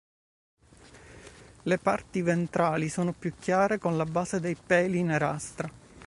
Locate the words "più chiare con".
3.13-3.97